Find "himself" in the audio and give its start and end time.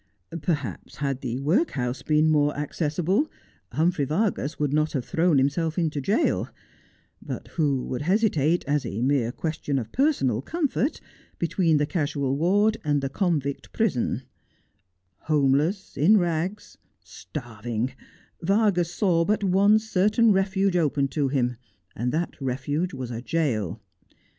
5.37-5.77